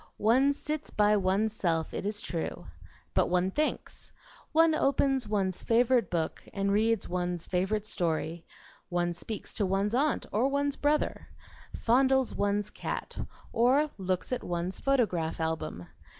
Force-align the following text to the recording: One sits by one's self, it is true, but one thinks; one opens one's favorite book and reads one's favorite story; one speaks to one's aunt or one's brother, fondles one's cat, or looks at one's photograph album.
One 0.17 0.51
sits 0.53 0.89
by 0.89 1.15
one's 1.15 1.53
self, 1.53 1.93
it 1.93 2.07
is 2.07 2.21
true, 2.21 2.65
but 3.13 3.29
one 3.29 3.51
thinks; 3.51 4.11
one 4.51 4.73
opens 4.73 5.27
one's 5.27 5.61
favorite 5.61 6.09
book 6.09 6.41
and 6.55 6.71
reads 6.71 7.07
one's 7.07 7.45
favorite 7.45 7.85
story; 7.85 8.43
one 8.89 9.13
speaks 9.13 9.53
to 9.53 9.63
one's 9.67 9.93
aunt 9.93 10.25
or 10.31 10.47
one's 10.47 10.75
brother, 10.75 11.27
fondles 11.75 12.33
one's 12.33 12.71
cat, 12.71 13.15
or 13.53 13.91
looks 13.99 14.31
at 14.33 14.43
one's 14.43 14.79
photograph 14.79 15.39
album. 15.39 15.85